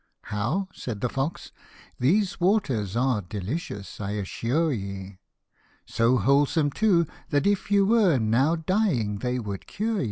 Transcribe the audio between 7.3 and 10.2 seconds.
if you were Now dying, they would cure ye."